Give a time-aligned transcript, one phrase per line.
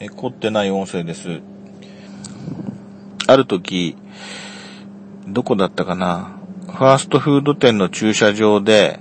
[0.00, 1.40] え、凝ってない音声です。
[3.26, 3.96] ある時、
[5.28, 6.36] どこだったかな？
[6.66, 8.98] ファーストフード店の駐車場で、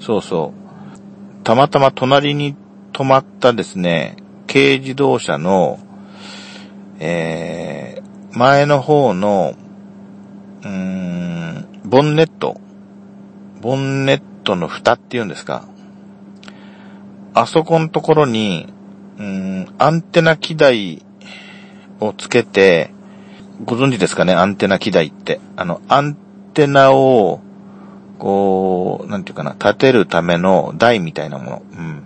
[0.00, 0.52] そうそ
[1.40, 2.54] う、たまたま隣に
[2.92, 5.78] 止まったですね、軽自動車の、
[6.98, 9.54] えー、前の方の、
[10.62, 12.60] うーん、ボンネット、
[13.60, 15.66] ボンネットの蓋っていうんですか。
[17.32, 18.73] あそこのところに、
[19.78, 21.02] アンテナ機台
[22.00, 22.92] をつけて、
[23.64, 25.40] ご存知ですかね、アンテナ機台って。
[25.56, 26.16] あの、アン
[26.54, 27.40] テナを、
[28.18, 31.62] こう、なんていうかな、立てるための台みたいなもの。
[31.72, 32.02] うん。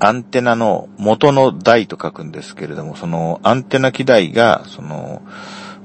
[0.00, 5.22] アンテナの元の台と書くんですけれども、そのアンテナ機台が、その、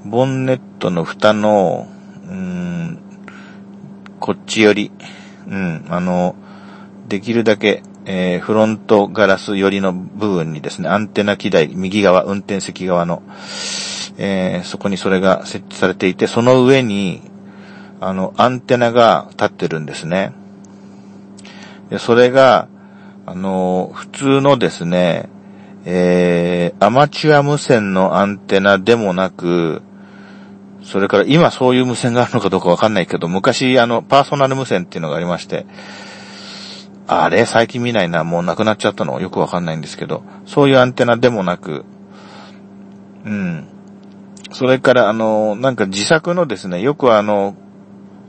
[0.06, 1.88] ボンネットの蓋の、
[2.28, 3.00] うん、
[4.20, 4.92] こっちより、
[5.48, 6.36] うん、あの、
[7.08, 13.24] できるだけ、えー、フロントガラス寄りの部分にですね、アンテナ機台、右側、運転席側の、
[14.18, 17.22] えー、そこにそれが設置されていて、その上に、
[18.02, 20.34] あの、アンテナが立ってるんですね。
[21.90, 22.68] で、それが、
[23.26, 25.30] あの、普通のですね、
[25.86, 29.82] えー、アマチュア無線のアンテナでもなく、
[30.84, 35.66] それから今そういう無線があるのかどうかわかんないけど、昔あの、パーソナル無線っていうのがありまして、
[37.08, 39.20] あれ最近見ないな、もうなくなっちゃったの？
[39.20, 41.86] よくわかんないんですけど、そういうアンテナでもなく、
[43.26, 43.68] うん。
[44.52, 47.56] それからあの、なんか自作のですね、よくあの、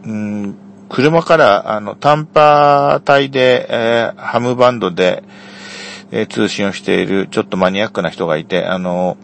[0.05, 0.57] うん、
[0.89, 5.23] 車から、あの、短波帯で、えー、ハムバンドで、
[6.11, 9.17] えー、通信をしている、ちょっとマニアックな人がいて、あの、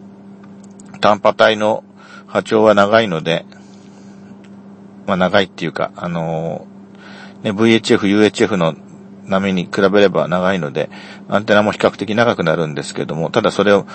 [1.01, 1.83] 短波帯の
[2.27, 3.45] 波長は長いので、
[5.07, 6.67] まあ長いっていうか、あの、
[7.43, 8.75] ね、VHF、UHF の
[9.25, 10.89] 波に比べれば長いので、
[11.29, 13.85] アンテナも比較的長くなるんですけども、ただそれを、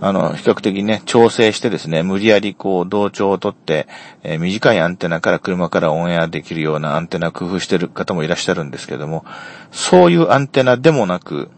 [0.00, 3.88] あの、比較的ね、調整してですね、無理やりこう、同調をとって、
[4.22, 9.24] えー、短いアンテナから車からオンエアできるようなアンテナ工夫してる方もいらっしゃるんですけども、
[9.70, 11.50] そういうアンテナでもなく、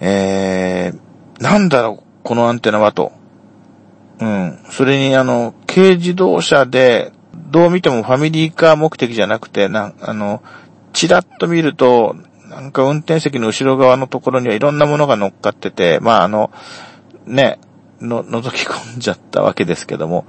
[0.00, 3.12] えー、なんだろう、このアンテナはと。
[4.20, 4.58] うん。
[4.70, 7.12] それにあの、軽自動車で、
[7.50, 10.42] どう見てもファミリーカー目的じゃなくて、な、あの、
[10.98, 12.16] チラッと見ると、
[12.48, 16.50] なんか運転席の後ろ側のところにはいろんなものが乗っかってて、まああの、
[17.24, 17.60] ね、
[18.00, 20.26] の、覗き込んじゃったわけですけども、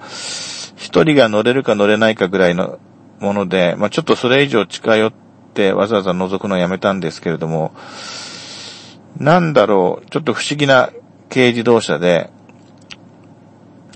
[0.75, 2.78] 一人が乗れるか乗れないかぐらいの
[3.19, 5.13] もので、まあちょっとそれ以上近寄っ
[5.56, 7.74] てわざわざ覗くのをやめたんですけれども、
[9.18, 10.91] なんだろう、ちょっと不思議な
[11.29, 12.29] 軽自動車で、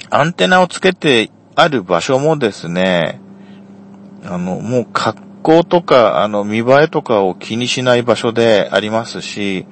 [0.09, 3.21] アンテナをつけてある場所もですね、
[4.25, 9.67] あの、もう格好とか、あの、見栄えとかを気にしない場所でありますし、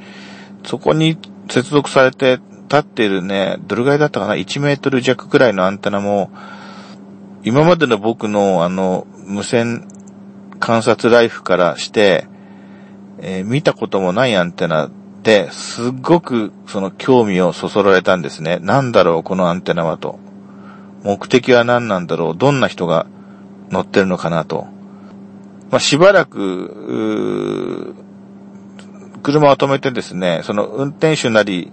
[0.64, 1.18] そこに
[1.50, 2.40] 接続されて
[2.72, 6.30] 立っているね、どれぐらいだったかな ?1 メートル弱くらいのアンテナも、
[7.44, 9.88] 今までの僕のあの、無線
[10.60, 12.28] 観察ライフからして、
[13.20, 14.90] えー、見たこともないアンテナ
[15.24, 18.60] で、すっごくその興味をそそられたんですね。
[18.62, 20.20] なんだろう、このアンテナはと。
[21.04, 23.08] 目的は何なんだろう、どんな人が
[23.70, 24.68] 乗ってるのかなと。
[25.72, 27.96] まあ、しばらく、
[29.24, 31.72] 車を止めてですね、その運転手なり、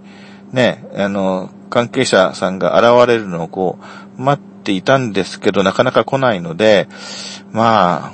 [0.51, 3.77] ね、あの、関係者さんが現れるのをこ
[4.17, 6.87] う、待っていたんですけど、なかなか来ないので、
[7.51, 8.13] ま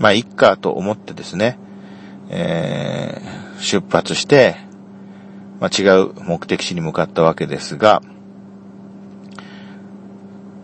[0.00, 1.58] まあ、いっかと思ってですね、
[2.28, 4.56] えー、出発して、
[5.60, 8.02] まあ、違う目的地に向かったわけですが、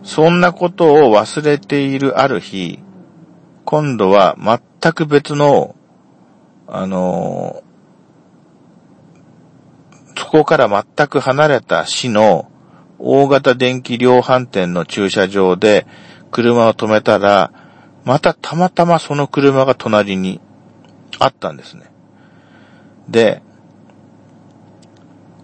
[0.03, 2.82] そんなことを忘れているある日、
[3.65, 5.75] 今度は全く別の、
[6.67, 7.63] あの
[10.17, 12.49] そこから全く離れた市の
[12.99, 15.85] 大型電気量販店の駐車場で
[16.31, 17.51] 車を止めたら、
[18.05, 20.41] またたまたまその車が隣に
[21.19, 21.91] あったんですね。
[23.07, 23.41] で、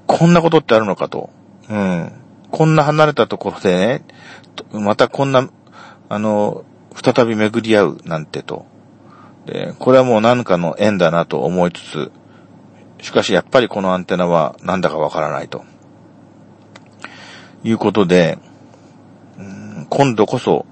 [0.07, 1.30] こんなことってあるのかと。
[1.69, 2.12] うん。
[2.51, 4.04] こんな離れたところでね、
[4.72, 5.48] またこんな、
[6.10, 6.65] あの、
[7.01, 8.66] 再び巡り合うなんてと。
[9.46, 12.12] で、これはもう何かの縁だなと思いつつ、
[13.01, 15.63] しかしやっぱりこのアンテナはなんだかわからないと。
[17.63, 18.38] いうことで、
[19.90, 20.66] 今度こそ、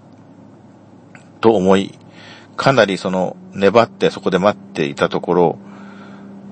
[1.42, 1.98] と思い、
[2.56, 5.60] かなりその、粘ってそこで待っていたところ、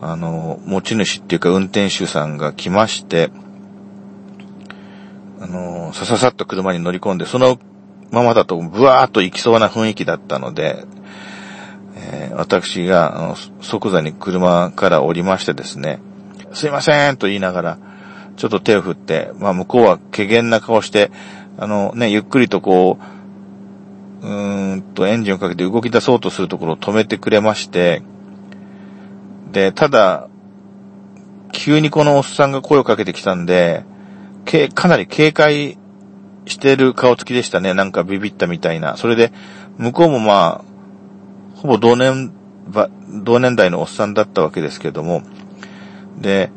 [0.02, 3.32] あの、持ち主っていうか運転手さんが来まして、
[5.40, 7.60] あの、さささっと車に乗り込んで、その
[8.12, 10.86] ままだとブワーっと行きそうな雰囲気だったので、
[11.96, 16.00] えー、私が、あの、即座に車から降りましてですね、
[16.54, 17.78] すいませんと言いながら、
[18.38, 21.12] ちょっと手を振って、まあ向こうは怪げな顔して、
[21.58, 22.98] あのね、ゆっくりとこ
[24.22, 28.02] う、うーんとエンジンをかけて動き出そうとするところを止めてくれまして、
[29.52, 30.28] で、ただ、
[31.54, 33.86] 急にこのおっさんが声をかけてきたんで、
[34.44, 35.78] けかなり警戒
[36.46, 37.74] してる顔つきでしたね。
[37.74, 38.98] なんかビビったみたいな。
[38.98, 39.32] それで、
[39.78, 42.32] 向こうもまあ、ほぼ同年、
[43.24, 45.24] 同年代のおっさんだったわけですけども、
[46.18, 46.52] で、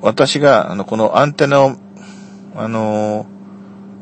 [0.00, 1.76] 私が、あの、このアンテナを、
[2.56, 3.26] あの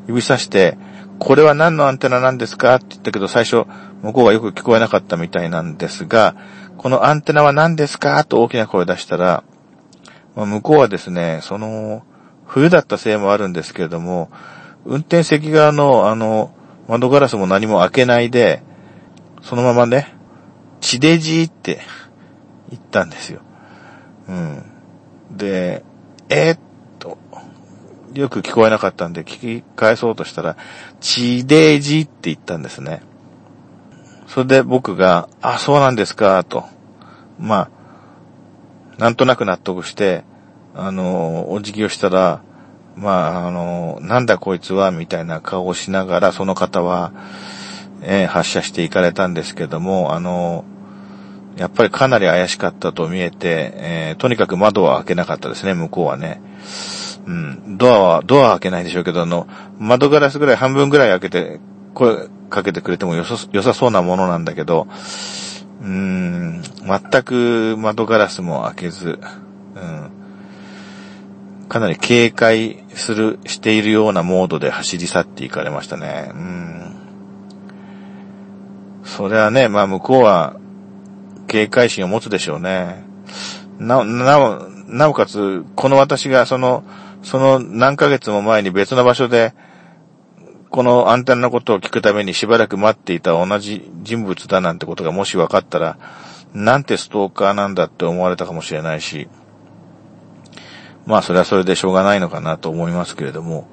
[0.07, 0.79] 指さして、
[1.19, 2.77] これは何のアンテナなんですか？
[2.77, 3.65] って言ったけど、最初、
[4.03, 6.37] 向こうがよく聞こえなかったみたいなんですが、
[6.77, 8.23] このアンテナは何ですか？
[8.25, 9.43] と大きな声を出したら、
[10.35, 12.03] まあ、向こうはですね、その、
[12.45, 14.31] 冬だったせいもあるんですけれども、
[14.87, 16.55] 運転席側の、あの、
[16.88, 18.62] 窓ガラスも何も開けないで、
[19.43, 20.15] そのままね、
[20.81, 21.81] 地デジって
[22.71, 23.41] 言ったんですよ。
[24.29, 24.65] うん。
[25.33, 25.85] で、
[26.29, 26.59] えー、っ
[27.00, 27.19] と、
[28.15, 30.56] よく聞こえなかったんで聞き返そうとしたら、
[31.00, 33.03] 地デジって言ったんですね。
[34.29, 36.65] それで僕が、あ、そうなんですか、と。
[37.38, 37.71] まあ、
[38.99, 40.25] なんとなく納得して、
[40.75, 42.43] あの、お辞儀をしたら、
[42.97, 47.13] まあ、あの、なんだこいつは、みたいな顔をしながら、その方は、
[48.03, 50.65] えー、発射していかれたんですけども、あの、
[51.57, 56.41] やっぱりかなり怪しかったと見えて、えー、とにかく窓は開けなかったですね、向こうはね。
[57.27, 59.47] うん、ドアは、ドアは開けないでしょうけど、あの、
[59.79, 61.61] 窓ガラスぐらい、半分ぐらい開けて、
[61.95, 64.87] 声かけてくれてもよさ、良さそうなものなんだけど、
[65.83, 69.19] うーん、全く窓ガラスも開けず、
[69.75, 70.11] うん、
[71.69, 76.31] かなり警戒する、しているようなモードで走り去っていかれましたね。
[76.33, 76.97] うん。
[79.05, 80.57] それはね、まあ向こうは
[81.47, 83.05] 警戒心を持つでしょうね。
[83.79, 86.85] なお、なお、なおかつ、この私がその、
[87.23, 89.53] その何ヶ月も前に別の場所で、
[90.71, 95.99] このアンテナのことを聞くためにしばらく待っていた同じ人物だなんてことがもし分かったら、
[96.55, 99.29] なんてストーカーなんだって思われたかもしれないし、
[101.06, 103.69] まあそれはそれでしょうがないのかなと思いますけれども、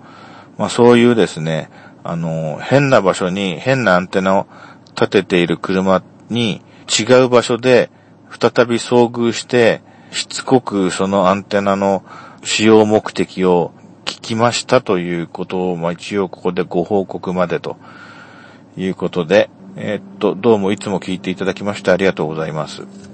[0.58, 1.70] まあそういうですね、
[2.04, 4.48] あの、変な場所に変なアンテナを
[4.96, 7.90] 立てている車に違う場所で
[8.30, 9.82] 再び遭遇して、
[10.12, 12.04] しつこくそのアンテナの
[12.44, 13.72] 使用目的を
[14.06, 17.78] 聞きましたということを、まあ一応ここでご報告までと
[18.78, 23.13] いうことで、え、っと、どうもいつも聞いていただきましてありがとうございます。